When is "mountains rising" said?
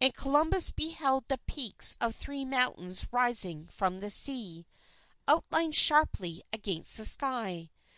2.46-3.66